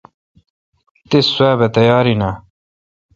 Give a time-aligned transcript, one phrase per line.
[1.09, 2.31] تس سواب تیار این اؘ۔